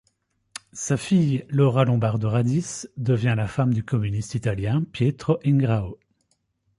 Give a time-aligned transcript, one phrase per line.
[0.73, 5.99] Sa fille Laura Lombardo Radice devient la femme du communiste italien Pietro Ingrao.